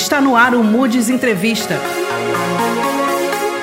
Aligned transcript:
Está 0.00 0.18
no 0.18 0.34
ar 0.34 0.54
o 0.54 0.64
Moody's 0.64 1.10
Entrevista. 1.10 1.74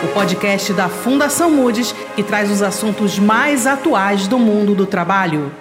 O 0.04 0.13
podcast 0.13 0.71
da 0.71 0.88
Fundação 0.88 1.49
Moody's 1.49 1.94
que 2.15 2.21
traz 2.21 2.52
os 2.52 2.62
assuntos 2.62 3.17
mais 3.17 3.65
atuais 3.65 4.28
do 4.28 4.38
mundo 4.38 4.76
do 4.76 4.86
trabalho. 4.86 5.52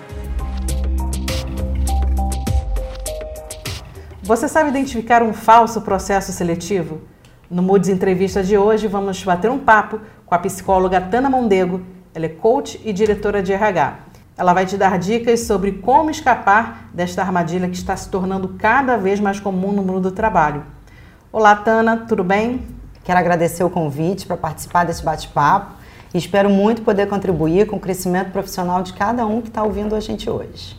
Você 4.23 4.47
sabe 4.47 4.69
identificar 4.69 5.23
um 5.23 5.32
falso 5.32 5.80
processo 5.80 6.30
seletivo? 6.30 7.00
No 7.50 7.62
Moody's 7.62 7.88
Entrevista 7.88 8.43
de 8.43 8.58
hoje, 8.58 8.86
vamos 8.86 9.24
bater 9.24 9.50
um 9.50 9.58
papo 9.58 9.98
com 10.27 10.34
a 10.34 10.38
psicóloga 10.38 11.00
Tana 11.00 11.30
Mondego. 11.30 11.80
Ela 12.14 12.27
é 12.27 12.29
coach 12.29 12.79
e 12.84 12.93
diretora 12.93 13.43
de 13.43 13.54
RH. 13.54 14.05
Ela 14.39 14.53
vai 14.53 14.66
te 14.66 14.77
dar 14.77 14.98
dicas 14.98 15.41
sobre 15.41 15.73
como 15.73 16.11
escapar 16.11 16.91
desta 16.93 17.23
armadilha 17.23 17.71
que 17.71 17.75
está 17.75 17.96
se 17.96 18.11
tornando 18.11 18.48
cada 18.59 18.98
vez 18.98 19.18
mais 19.18 19.41
comum 19.41 19.73
no 19.73 19.82
mundo 19.82 20.00
do 20.00 20.11
trabalho. 20.11 20.62
Olá, 21.32 21.57
Tana, 21.57 22.04
tudo 22.07 22.22
bem? 22.22 22.61
Quero 23.03 23.18
agradecer 23.18 23.64
o 23.64 23.71
convite 23.71 24.26
para 24.26 24.36
participar 24.36 24.85
desse 24.85 25.03
bate-papo 25.03 25.76
e 26.12 26.18
espero 26.18 26.50
muito 26.50 26.82
poder 26.82 27.09
contribuir 27.09 27.67
com 27.67 27.76
o 27.76 27.81
crescimento 27.81 28.31
profissional 28.31 28.82
de 28.82 28.93
cada 28.93 29.25
um 29.25 29.40
que 29.40 29.49
está 29.49 29.62
ouvindo 29.62 29.95
a 29.95 30.00
gente 30.00 30.29
hoje. 30.29 30.76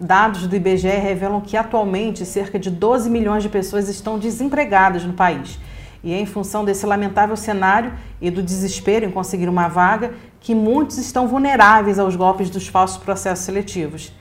Dados 0.00 0.48
do 0.48 0.56
IBGE 0.56 0.88
revelam 0.88 1.40
que 1.40 1.56
atualmente 1.56 2.26
cerca 2.26 2.58
de 2.58 2.70
12 2.70 3.08
milhões 3.08 3.44
de 3.44 3.48
pessoas 3.48 3.88
estão 3.88 4.18
desempregadas 4.18 5.04
no 5.04 5.12
país. 5.12 5.60
E 6.02 6.12
em 6.12 6.26
função 6.26 6.64
desse 6.64 6.84
lamentável 6.84 7.36
cenário 7.36 7.92
e 8.20 8.32
do 8.32 8.42
desespero 8.42 9.06
em 9.06 9.12
conseguir 9.12 9.48
uma 9.48 9.68
vaga 9.68 10.12
que 10.46 10.54
muitos 10.54 10.96
estão 10.96 11.26
vulneráveis 11.26 11.98
aos 11.98 12.14
golpes 12.14 12.48
dos 12.48 12.68
falsos 12.68 12.98
processos 12.98 13.44
seletivos. 13.44 14.12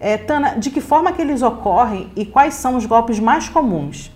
É, 0.00 0.16
Tana, 0.16 0.54
de 0.54 0.70
que 0.70 0.80
forma 0.80 1.12
que 1.12 1.20
eles 1.20 1.42
ocorrem 1.42 2.10
e 2.16 2.24
quais 2.24 2.54
são 2.54 2.74
os 2.74 2.86
golpes 2.86 3.20
mais 3.20 3.50
comuns? 3.50 4.10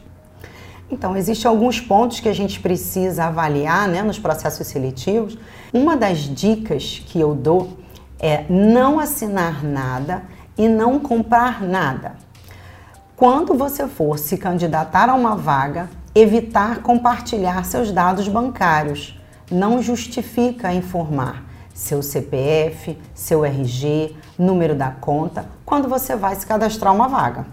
Então, 0.91 1.15
existem 1.15 1.46
alguns 1.51 1.79
pontos 1.79 2.20
que 2.20 2.29
a 2.30 2.34
gente 2.34 2.59
precisa 2.59 3.24
avaliar 3.24 3.87
né, 3.87 4.02
nos 4.02 4.18
processos 4.18 4.66
seletivos. 4.66 5.37
Uma 5.74 5.95
das 5.95 6.21
dicas 6.21 7.02
que 7.04 7.21
eu 7.21 7.35
dou 7.35 7.77
é 8.18 8.46
não 8.49 8.99
assinar 8.99 9.62
nada 9.62 10.23
e 10.57 10.66
não 10.71 10.99
comprar 10.99 11.60
nada. 11.60 12.16
Quando 13.15 13.52
você 13.52 13.87
for 13.87 14.18
se 14.18 14.38
candidatar 14.38 15.10
a 15.10 15.15
uma 15.15 15.37
vaga, 15.37 15.90
evitar 16.15 16.79
compartilhar 16.79 17.62
seus 17.66 17.93
dados 17.93 18.27
bancários 18.27 19.21
não 19.53 19.83
justifica 19.83 20.73
informar 20.73 21.45
seu 21.75 22.03
CPF, 22.03 22.99
seu 23.15 23.45
RG, 23.45 24.15
número 24.39 24.75
da 24.75 24.91
conta, 24.91 25.47
quando 25.65 25.89
você 25.89 26.15
vai 26.15 26.35
se 26.35 26.47
cadastrar 26.47 26.95
uma 26.95 27.09
vaga. 27.09 27.47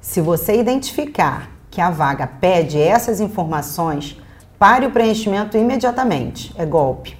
Se 0.00 0.20
você 0.20 0.58
identificar 0.58 1.50
que 1.70 1.80
a 1.80 1.90
vaga 1.90 2.26
pede 2.26 2.80
essas 2.80 3.20
informações, 3.20 4.20
pare 4.58 4.86
o 4.86 4.90
preenchimento 4.90 5.56
imediatamente, 5.56 6.52
é 6.56 6.64
golpe. 6.64 7.16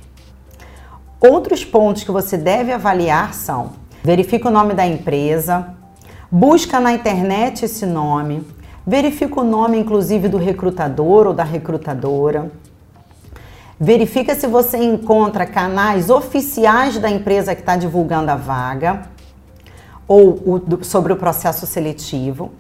Outros 1.21 1.65
pontos 1.65 2.05
que 2.05 2.11
você 2.11 2.37
deve 2.37 2.73
avaliar 2.73 3.35
são: 3.35 3.73
verifique 4.03 4.47
o 4.47 4.51
nome 4.51 4.75
da 4.75 4.87
empresa, 4.87 5.75
busca 6.31 6.81
na 6.81 6.93
internet 6.93 7.65
esse 7.65 7.85
nome, 7.85 8.47
verifica 8.87 9.41
o 9.41 9.45
nome 9.45 9.79
inclusive 9.79 10.29
do 10.29 10.39
recrutador 10.39 11.27
ou 11.27 11.35
da 11.35 11.45
recrutadora 11.45 12.51
Verifica 13.81 14.35
se 14.35 14.49
você 14.49 14.77
encontra 14.79 15.47
canais 15.47 16.11
oficiais 16.11 16.99
da 16.99 17.09
empresa 17.09 17.55
que 17.55 17.61
está 17.61 17.77
divulgando 17.77 18.29
a 18.29 18.35
vaga 18.35 19.03
ou 20.09 20.31
o, 20.31 20.85
sobre 20.85 21.13
o 21.13 21.17
processo 21.17 21.65
seletivo. 21.65 22.51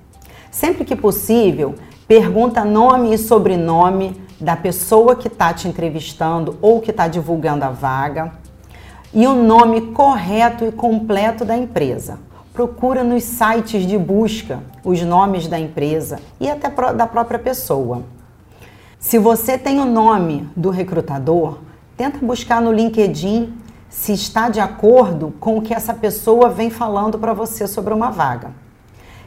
Sempre 0.48 0.84
que 0.84 0.94
possível, 0.94 1.74
pergunta 2.06 2.64
nome 2.64 3.12
e 3.12 3.18
sobrenome 3.18 4.16
da 4.40 4.54
pessoa 4.54 5.16
que 5.16 5.26
está 5.26 5.52
te 5.52 5.66
entrevistando 5.66 6.56
ou 6.62 6.80
que 6.80 6.92
está 6.92 7.08
divulgando 7.08 7.64
a 7.64 7.70
vaga 7.70 8.32
e 9.12 9.26
o 9.26 9.34
nome 9.34 9.92
correto 9.92 10.64
e 10.64 10.70
completo 10.70 11.44
da 11.44 11.56
empresa. 11.56 12.20
Procura 12.52 13.02
nos 13.02 13.24
sites 13.24 13.84
de 13.84 13.98
busca 13.98 14.60
os 14.84 15.02
nomes 15.02 15.48
da 15.48 15.58
empresa 15.58 16.20
e 16.38 16.48
até 16.48 16.70
da 16.92 17.08
própria 17.08 17.40
pessoa. 17.40 18.04
Se 19.00 19.16
você 19.16 19.56
tem 19.56 19.78
o 19.78 19.84
nome 19.84 20.48
do 20.56 20.70
recrutador, 20.70 21.58
tenta 21.96 22.18
buscar 22.18 22.60
no 22.60 22.72
LinkedIn 22.72 23.54
se 23.88 24.12
está 24.12 24.48
de 24.48 24.58
acordo 24.58 25.32
com 25.38 25.56
o 25.56 25.62
que 25.62 25.72
essa 25.72 25.94
pessoa 25.94 26.48
vem 26.48 26.68
falando 26.68 27.16
para 27.16 27.32
você 27.32 27.68
sobre 27.68 27.94
uma 27.94 28.10
vaga. 28.10 28.50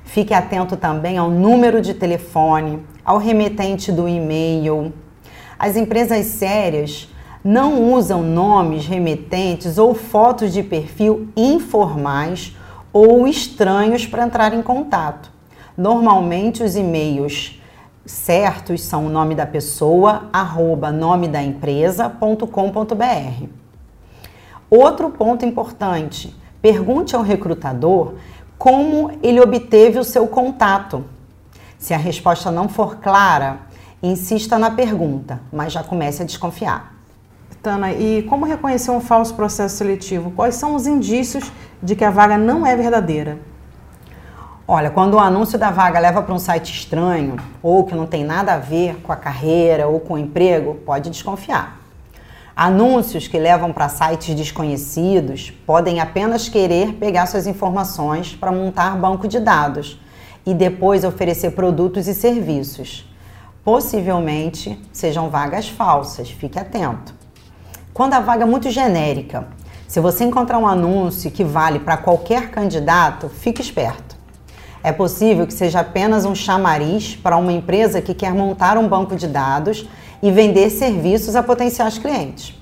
Fique 0.03 0.33
atento 0.33 0.75
também 0.75 1.17
ao 1.17 1.31
número 1.31 1.81
de 1.81 1.93
telefone, 1.93 2.85
ao 3.05 3.17
remetente 3.17 3.93
do 3.93 4.09
e-mail. 4.09 4.91
As 5.57 5.77
empresas 5.77 6.25
sérias 6.25 7.07
não 7.41 7.93
usam 7.93 8.21
nomes, 8.21 8.85
remetentes 8.85 9.77
ou 9.77 9.95
fotos 9.95 10.51
de 10.51 10.63
perfil 10.63 11.29
informais 11.35 12.57
ou 12.91 13.25
estranhos 13.25 14.05
para 14.05 14.25
entrar 14.25 14.53
em 14.53 14.61
contato. 14.61 15.31
Normalmente 15.77 16.61
os 16.61 16.75
e-mails 16.75 17.60
certos 18.05 18.83
são 18.83 19.05
o 19.05 19.09
nome 19.09 19.35
da 19.35 19.45
pessoa, 19.45 20.29
arroba 20.33 20.91
nome 20.91 21.27
da 21.27 21.41
empresa.com.br. 21.41 23.45
Outro 24.69 25.09
ponto 25.09 25.45
importante: 25.45 26.35
pergunte 26.61 27.15
ao 27.15 27.21
recrutador 27.21 28.15
como 28.57 29.11
ele 29.23 29.39
obteve 29.39 29.99
o 29.99 30.03
seu 30.03 30.27
contato. 30.27 31.05
Se 31.77 31.93
a 31.93 31.97
resposta 31.97 32.51
não 32.51 32.69
for 32.69 32.97
clara, 32.97 33.59
insista 34.03 34.57
na 34.57 34.71
pergunta, 34.71 35.41
mas 35.51 35.73
já 35.73 35.83
comece 35.83 36.21
a 36.21 36.25
desconfiar. 36.25 36.95
Tana, 37.61 37.91
e 37.91 38.23
como 38.23 38.45
reconhecer 38.45 38.91
um 38.91 39.01
falso 39.01 39.35
processo 39.35 39.77
seletivo? 39.77 40.31
Quais 40.31 40.55
são 40.55 40.75
os 40.75 40.87
indícios 40.87 41.51
de 41.81 41.95
que 41.95 42.03
a 42.03 42.09
vaga 42.09 42.37
não 42.37 42.65
é 42.65 42.75
verdadeira? 42.75 43.39
Olha, 44.73 44.89
quando 44.89 45.15
o 45.15 45.19
anúncio 45.19 45.59
da 45.59 45.69
vaga 45.69 45.99
leva 45.99 46.21
para 46.21 46.33
um 46.33 46.39
site 46.39 46.71
estranho 46.71 47.35
ou 47.61 47.83
que 47.83 47.93
não 47.93 48.07
tem 48.07 48.23
nada 48.23 48.53
a 48.53 48.57
ver 48.57 49.01
com 49.01 49.11
a 49.11 49.17
carreira 49.17 49.85
ou 49.85 49.99
com 49.99 50.13
o 50.13 50.17
emprego, 50.17 50.75
pode 50.85 51.09
desconfiar. 51.09 51.81
Anúncios 52.55 53.27
que 53.27 53.37
levam 53.37 53.73
para 53.73 53.89
sites 53.89 54.33
desconhecidos 54.33 55.51
podem 55.65 55.99
apenas 55.99 56.47
querer 56.47 56.93
pegar 56.93 57.25
suas 57.25 57.47
informações 57.47 58.33
para 58.33 58.49
montar 58.49 58.95
banco 58.95 59.27
de 59.27 59.41
dados 59.41 59.99
e 60.45 60.53
depois 60.53 61.03
oferecer 61.03 61.51
produtos 61.51 62.07
e 62.07 62.13
serviços. 62.13 63.05
Possivelmente 63.65 64.81
sejam 64.93 65.29
vagas 65.29 65.67
falsas, 65.67 66.31
fique 66.31 66.57
atento. 66.57 67.13
Quando 67.93 68.13
a 68.13 68.21
vaga 68.21 68.43
é 68.43 68.47
muito 68.47 68.69
genérica, 68.69 69.47
se 69.85 69.99
você 69.99 70.23
encontrar 70.23 70.57
um 70.57 70.65
anúncio 70.65 71.29
que 71.29 71.43
vale 71.43 71.79
para 71.79 71.97
qualquer 71.97 72.51
candidato, 72.51 73.27
fique 73.27 73.61
esperto. 73.61 74.10
É 74.83 74.91
possível 74.91 75.45
que 75.45 75.53
seja 75.53 75.81
apenas 75.81 76.25
um 76.25 76.33
chamariz 76.33 77.15
para 77.15 77.37
uma 77.37 77.51
empresa 77.51 78.01
que 78.01 78.13
quer 78.13 78.33
montar 78.33 78.77
um 78.77 78.87
banco 78.87 79.15
de 79.15 79.27
dados 79.27 79.87
e 80.21 80.31
vender 80.31 80.69
serviços 80.69 81.35
a 81.35 81.43
potenciais 81.43 81.97
clientes. 81.97 82.55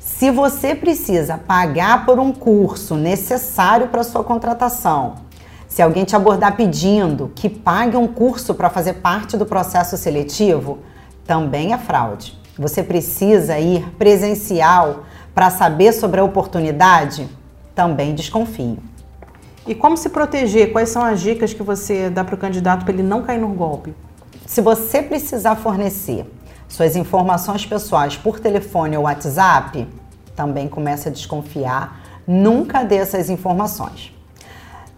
Se 0.00 0.32
você 0.32 0.74
precisa 0.74 1.38
pagar 1.38 2.04
por 2.04 2.18
um 2.18 2.32
curso 2.32 2.96
necessário 2.96 3.86
para 3.86 4.02
sua 4.02 4.24
contratação, 4.24 5.14
se 5.68 5.80
alguém 5.80 6.04
te 6.04 6.16
abordar 6.16 6.56
pedindo 6.56 7.30
que 7.36 7.48
pague 7.48 7.96
um 7.96 8.08
curso 8.08 8.52
para 8.54 8.68
fazer 8.68 8.94
parte 8.94 9.36
do 9.36 9.46
processo 9.46 9.96
seletivo, 9.96 10.78
também 11.24 11.72
é 11.72 11.78
fraude. 11.78 12.36
Você 12.58 12.82
precisa 12.82 13.60
ir 13.60 13.88
presencial 13.96 15.04
para 15.32 15.50
saber 15.50 15.92
sobre 15.92 16.18
a 16.18 16.24
oportunidade? 16.24 17.28
Também 17.74 18.12
desconfio. 18.12 18.78
E 19.68 19.74
como 19.74 19.98
se 19.98 20.08
proteger? 20.08 20.72
Quais 20.72 20.88
são 20.88 21.04
as 21.04 21.20
dicas 21.20 21.52
que 21.52 21.62
você 21.62 22.08
dá 22.08 22.24
para 22.24 22.34
o 22.34 22.38
candidato 22.38 22.86
para 22.86 22.94
ele 22.94 23.02
não 23.02 23.22
cair 23.22 23.38
no 23.38 23.48
golpe? 23.48 23.94
Se 24.46 24.62
você 24.62 25.02
precisar 25.02 25.56
fornecer 25.56 26.24
suas 26.66 26.96
informações 26.96 27.66
pessoais 27.66 28.16
por 28.16 28.40
telefone 28.40 28.96
ou 28.96 29.02
WhatsApp, 29.02 29.86
também 30.34 30.68
comece 30.68 31.08
a 31.08 31.12
desconfiar. 31.12 32.00
Nunca 32.26 32.82
dê 32.82 32.96
essas 32.96 33.28
informações. 33.28 34.10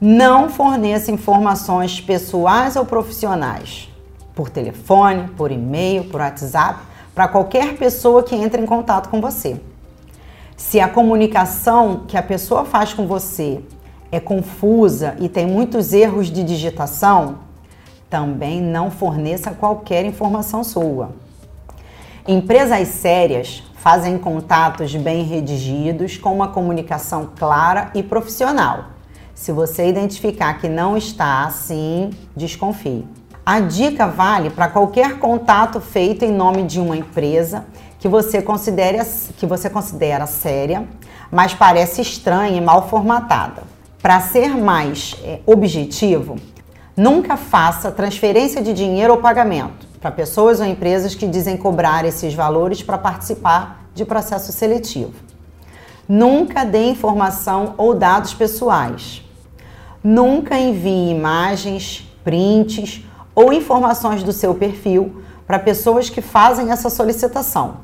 Não 0.00 0.48
forneça 0.48 1.10
informações 1.10 2.00
pessoais 2.00 2.76
ou 2.76 2.84
profissionais 2.84 3.88
por 4.36 4.48
telefone, 4.48 5.26
por 5.36 5.50
e-mail, 5.50 6.04
por 6.04 6.20
WhatsApp, 6.20 6.78
para 7.12 7.26
qualquer 7.26 7.76
pessoa 7.76 8.22
que 8.22 8.36
entre 8.36 8.62
em 8.62 8.66
contato 8.66 9.08
com 9.08 9.20
você. 9.20 9.60
Se 10.56 10.78
a 10.78 10.88
comunicação 10.88 12.04
que 12.06 12.16
a 12.16 12.22
pessoa 12.22 12.64
faz 12.64 12.94
com 12.94 13.08
você 13.08 13.60
é 14.12 14.18
confusa 14.18 15.16
e 15.20 15.28
tem 15.28 15.46
muitos 15.46 15.92
erros 15.92 16.28
de 16.28 16.42
digitação, 16.42 17.38
também 18.08 18.60
não 18.60 18.90
forneça 18.90 19.52
qualquer 19.52 20.04
informação 20.04 20.64
sua. 20.64 21.10
Empresas 22.26 22.88
sérias 22.88 23.62
fazem 23.76 24.18
contatos 24.18 24.94
bem 24.94 25.24
redigidos 25.24 26.16
com 26.18 26.34
uma 26.34 26.48
comunicação 26.48 27.30
clara 27.36 27.90
e 27.94 28.02
profissional. 28.02 28.86
Se 29.34 29.52
você 29.52 29.88
identificar 29.88 30.60
que 30.60 30.68
não 30.68 30.96
está 30.96 31.44
assim, 31.44 32.10
desconfie. 32.36 33.06
A 33.44 33.58
dica 33.58 34.06
vale 34.06 34.50
para 34.50 34.68
qualquer 34.68 35.18
contato 35.18 35.80
feito 35.80 36.24
em 36.24 36.30
nome 36.30 36.64
de 36.64 36.78
uma 36.78 36.96
empresa 36.96 37.64
que 37.98 38.06
você 38.06 38.42
considere 38.42 38.98
que 39.38 39.46
você 39.46 39.70
considera 39.70 40.26
séria, 40.26 40.86
mas 41.30 41.54
parece 41.54 42.02
estranha 42.02 42.56
e 42.56 42.60
mal 42.60 42.88
formatada. 42.88 43.62
Para 44.02 44.18
ser 44.20 44.56
mais 44.56 45.14
é, 45.22 45.40
objetivo, 45.44 46.36
nunca 46.96 47.36
faça 47.36 47.90
transferência 47.90 48.62
de 48.62 48.72
dinheiro 48.72 49.12
ou 49.12 49.20
pagamento 49.20 49.86
para 50.00 50.10
pessoas 50.10 50.58
ou 50.58 50.64
empresas 50.64 51.14
que 51.14 51.26
dizem 51.26 51.58
cobrar 51.58 52.06
esses 52.06 52.32
valores 52.32 52.82
para 52.82 52.96
participar 52.96 53.84
de 53.94 54.06
processo 54.06 54.52
seletivo. 54.52 55.12
Nunca 56.08 56.64
dê 56.64 56.88
informação 56.88 57.74
ou 57.76 57.94
dados 57.94 58.32
pessoais. 58.32 59.22
Nunca 60.02 60.58
envie 60.58 61.10
imagens, 61.10 62.08
prints 62.24 63.04
ou 63.34 63.52
informações 63.52 64.22
do 64.22 64.32
seu 64.32 64.54
perfil 64.54 65.22
para 65.46 65.58
pessoas 65.58 66.08
que 66.08 66.22
fazem 66.22 66.70
essa 66.70 66.88
solicitação. 66.88 67.80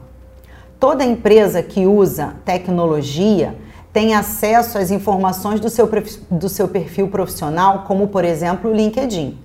Toda 0.81 1.05
empresa 1.05 1.63
que 1.63 1.85
usa 1.85 2.37
tecnologia 2.43 3.55
tem 3.96 4.14
acesso 4.14 4.76
às 4.76 4.90
informações 4.90 5.58
do 5.58 5.70
seu, 5.70 5.88
do 6.31 6.50
seu 6.50 6.69
perfil 6.69 7.08
profissional, 7.08 7.84
como 7.87 8.08
por 8.08 8.26
exemplo 8.26 8.70
o 8.70 8.75
LinkedIn. 8.75 9.38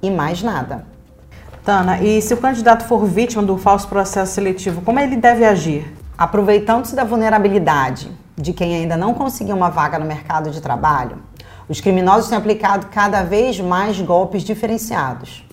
E 0.00 0.08
mais 0.08 0.40
nada. 0.40 0.86
Tana, 1.64 2.00
e 2.00 2.22
se 2.22 2.32
o 2.32 2.36
candidato 2.36 2.84
for 2.84 3.04
vítima 3.04 3.42
do 3.42 3.58
falso 3.58 3.88
processo 3.88 4.34
seletivo, 4.34 4.82
como 4.82 5.00
ele 5.00 5.16
deve 5.16 5.44
agir? 5.44 5.92
Aproveitando-se 6.16 6.94
da 6.94 7.02
vulnerabilidade 7.02 8.12
de 8.36 8.52
quem 8.52 8.76
ainda 8.76 8.96
não 8.96 9.14
conseguiu 9.14 9.56
uma 9.56 9.68
vaga 9.68 9.98
no 9.98 10.06
mercado 10.06 10.48
de 10.52 10.60
trabalho, 10.60 11.18
os 11.68 11.80
criminosos 11.80 12.28
têm 12.28 12.38
aplicado 12.38 12.86
cada 12.92 13.24
vez 13.24 13.58
mais 13.58 14.00
golpes 14.00 14.44
diferenciados. 14.44 15.44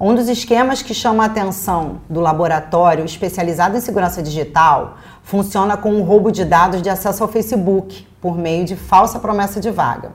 Um 0.00 0.14
dos 0.14 0.28
esquemas 0.28 0.80
que 0.80 0.94
chama 0.94 1.24
a 1.24 1.26
atenção 1.26 2.00
do 2.08 2.20
laboratório 2.20 3.04
especializado 3.04 3.76
em 3.76 3.80
segurança 3.80 4.22
digital 4.22 4.96
funciona 5.24 5.76
com 5.76 5.94
o 5.94 6.02
roubo 6.02 6.30
de 6.30 6.44
dados 6.44 6.82
de 6.82 6.90
acesso 6.90 7.24
ao 7.24 7.28
Facebook 7.28 8.06
por 8.20 8.36
meio 8.38 8.64
de 8.64 8.76
falsa 8.76 9.18
promessa 9.18 9.58
de 9.58 9.70
vaga. 9.70 10.12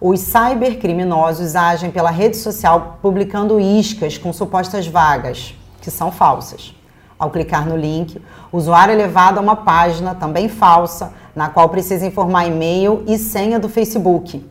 Os 0.00 0.20
cybercriminosos 0.20 1.54
agem 1.54 1.90
pela 1.90 2.10
rede 2.10 2.36
social 2.36 2.98
publicando 3.02 3.60
iscas 3.60 4.16
com 4.16 4.32
supostas 4.32 4.86
vagas, 4.86 5.54
que 5.82 5.90
são 5.90 6.10
falsas. 6.10 6.74
Ao 7.18 7.28
clicar 7.28 7.68
no 7.68 7.76
link, 7.76 8.22
o 8.50 8.56
usuário 8.56 8.92
é 8.92 8.96
levado 8.96 9.36
a 9.36 9.42
uma 9.42 9.56
página 9.56 10.14
também 10.14 10.48
falsa, 10.48 11.12
na 11.34 11.48
qual 11.48 11.68
precisa 11.68 12.06
informar 12.06 12.46
e-mail 12.46 13.02
e 13.06 13.18
senha 13.18 13.58
do 13.58 13.68
Facebook. 13.68 14.48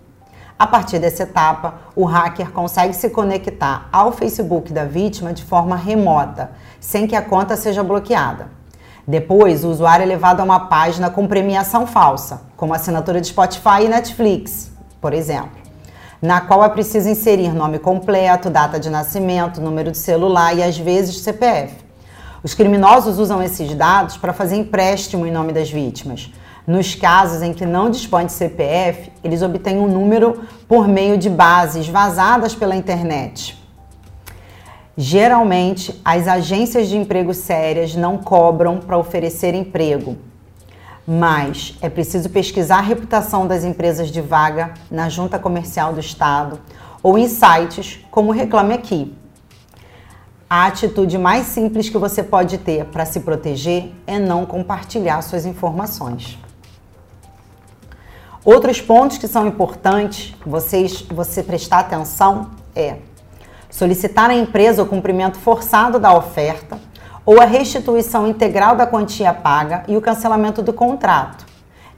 A 0.58 0.68
partir 0.68 1.00
dessa 1.00 1.24
etapa, 1.24 1.76
o 1.96 2.04
hacker 2.04 2.52
consegue 2.52 2.94
se 2.94 3.10
conectar 3.10 3.88
ao 3.92 4.12
Facebook 4.12 4.74
da 4.74 4.84
vítima 4.84 5.34
de 5.34 5.44
forma 5.44 5.76
remota, 5.76 6.52
sem 6.82 7.08
que 7.08 7.16
a 7.16 7.22
conta 7.22 7.56
seja 7.56 7.82
bloqueada. 7.82 8.59
Depois, 9.10 9.64
o 9.64 9.70
usuário 9.70 10.04
é 10.04 10.06
levado 10.06 10.40
a 10.40 10.44
uma 10.44 10.68
página 10.68 11.10
com 11.10 11.26
premiação 11.26 11.88
falsa, 11.88 12.42
como 12.56 12.76
assinatura 12.76 13.20
de 13.20 13.26
Spotify 13.26 13.86
e 13.86 13.88
Netflix, 13.88 14.72
por 15.02 15.16
exemplo, 15.16 15.58
na 16.22 16.42
qual 16.42 16.64
é 16.64 16.70
preciso 16.70 17.10
inserir 17.10 17.52
nome 17.52 17.80
completo, 17.80 18.52
data 18.52 18.80
de 18.80 18.88
nascimento, 18.88 19.60
número 19.60 19.90
de 19.90 19.98
celular 19.98 20.56
e 20.56 20.62
às 20.62 20.78
vezes 20.78 21.22
CPF. 21.22 21.74
Os 22.44 22.54
criminosos 22.54 23.18
usam 23.18 23.42
esses 23.42 23.74
dados 23.74 24.16
para 24.16 24.32
fazer 24.32 24.58
empréstimo 24.58 25.26
em 25.26 25.32
nome 25.32 25.54
das 25.54 25.72
vítimas, 25.72 26.32
nos 26.68 26.94
casos 26.94 27.42
em 27.42 27.52
que 27.52 27.66
não 27.66 27.90
dispõe 27.90 28.28
de 28.28 28.32
CPF, 28.32 29.12
eles 29.24 29.42
obtêm 29.42 29.80
um 29.80 29.88
número 29.88 30.44
por 30.68 30.88
meio 30.88 31.18
de 31.18 31.32
bases 31.32 31.88
vazadas 31.88 32.54
pela 32.54 32.76
internet. 32.76 33.59
Geralmente, 35.02 35.98
as 36.04 36.28
agências 36.28 36.90
de 36.90 36.98
emprego 36.98 37.34
sérias 37.34 37.96
não 37.96 38.18
cobram 38.18 38.80
para 38.80 38.98
oferecer 38.98 39.54
emprego, 39.54 40.18
mas 41.08 41.74
é 41.82 41.88
preciso 41.88 42.30
pesquisar 42.30 42.80
a 42.80 42.82
reputação 42.82 43.48
das 43.48 43.64
empresas 43.64 44.12
de 44.12 44.20
vaga 44.20 44.74
na 44.92 45.08
Junta 45.08 45.40
Comercial 45.40 45.94
do 45.94 46.02
Estado 46.02 46.60
ou 47.02 47.18
em 47.18 47.30
sites 47.30 48.06
como 48.12 48.34
Reclame 48.34 48.74
Aqui. 48.74 49.16
A 50.50 50.66
atitude 50.66 51.18
mais 51.18 51.46
simples 51.46 51.88
que 51.88 51.98
você 51.98 52.22
pode 52.22 52.58
ter 52.58 52.84
para 52.84 53.06
se 53.06 53.22
proteger 53.22 53.94
é 54.06 54.20
não 54.20 54.46
compartilhar 54.46 55.22
suas 55.22 55.46
informações. 55.46 56.38
Outros 58.44 58.82
pontos 58.82 59.18
que 59.18 59.30
são 59.30 59.48
importantes 59.48 60.36
vocês, 60.46 61.04
você 61.04 61.42
prestar 61.42 61.80
atenção 61.80 62.52
é 62.76 62.98
solicitar 63.70 64.30
à 64.30 64.34
empresa 64.34 64.82
o 64.82 64.86
cumprimento 64.86 65.38
forçado 65.38 66.00
da 66.00 66.14
oferta 66.14 66.80
ou 67.26 67.40
a 67.40 67.46
restituição 67.46 68.28
integral 68.28 68.76
da 68.76 68.88
quantia 68.88 69.34
paga 69.34 69.84
e 69.88 69.96
o 69.96 70.02
cancelamento 70.02 70.62
do 70.62 70.74
contrato 70.74 71.46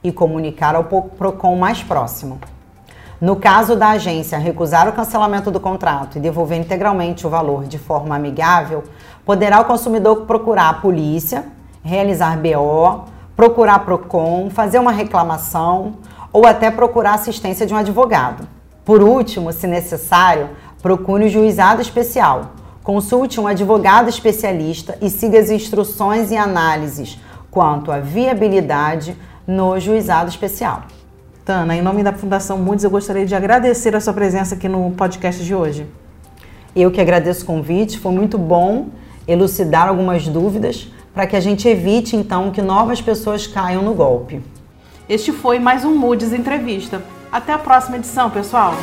e 0.04 0.12
comunicar 0.12 0.76
ao 0.76 0.84
PROCON 0.84 1.56
mais 1.56 1.82
próximo. 1.82 2.40
No 3.20 3.36
caso 3.36 3.76
da 3.76 3.90
agência 3.90 4.38
recusar 4.38 4.90
o 4.90 4.94
cancelamento 4.94 5.52
do 5.52 5.60
contrato 5.60 6.18
e 6.18 6.22
devolver 6.22 6.60
integralmente 6.60 7.26
o 7.26 7.30
valor 7.30 7.66
de 7.66 7.78
forma 7.78 8.16
amigável, 8.16 8.84
poderá 9.24 9.62
o 9.62 9.66
consumidor 9.66 10.26
procurar 10.26 10.70
a 10.70 10.74
polícia, 10.74 11.46
realizar 11.84 12.38
BO, 12.38 13.06
procurar 13.36 13.80
PROCON, 13.86 14.50
fazer 14.50 14.80
uma 14.80 14.92
reclamação 14.92 15.98
ou 16.34 16.46
até 16.46 16.72
procurar 16.72 17.14
assistência 17.14 17.66
de 17.66 17.74
um 17.74 17.78
advogado. 17.78 18.48
Por 18.84 19.04
último, 19.04 19.54
se 19.54 19.68
necessário, 19.68 20.50
procure 20.82 21.26
um 21.26 21.30
juizado 21.30 21.82
especial. 21.82 22.54
Consulte 22.84 23.40
um 23.40 23.48
advogado 23.48 24.10
especialista 24.10 24.98
e 25.02 25.10
siga 25.10 25.40
as 25.40 25.52
instruções 25.52 26.32
e 26.32 26.38
análises 26.38 27.20
quanto 27.52 27.92
à 27.92 28.00
viabilidade 28.00 29.16
no 29.46 29.80
juizado 29.80 30.30
especial. 30.30 30.84
Tana, 31.46 31.76
em 31.76 31.82
nome 31.82 32.04
da 32.04 32.14
Fundação 32.14 32.58
Moody's, 32.58 32.84
eu 32.84 32.90
gostaria 32.90 33.26
de 33.26 33.36
agradecer 33.36 33.96
a 33.96 34.00
sua 34.00 34.14
presença 34.14 34.56
aqui 34.56 34.68
no 34.68 34.92
podcast 34.92 35.44
de 35.44 35.54
hoje. 35.54 35.86
Eu 36.76 36.90
que 36.90 37.02
agradeço 37.02 37.44
o 37.44 37.46
convite, 37.46 38.00
foi 38.00 38.12
muito 38.12 38.38
bom 38.38 38.88
elucidar 39.28 39.88
algumas 39.88 40.28
dúvidas 40.28 40.88
para 41.14 41.28
que 41.28 41.36
a 41.36 41.40
gente 41.40 41.68
evite 41.68 42.16
então 42.16 42.52
que 42.52 42.62
novas 42.62 43.02
pessoas 43.02 43.46
caiam 43.46 43.84
no 43.84 43.94
golpe. 43.94 44.42
Este 45.10 45.32
foi 45.32 45.60
mais 45.60 45.84
um 45.84 45.96
Moody's 45.96 46.32
Entrevista. 46.32 47.02
Até 47.32 47.54
a 47.54 47.58
próxima 47.58 47.98
edição, 47.98 48.30
pessoal! 48.30 48.74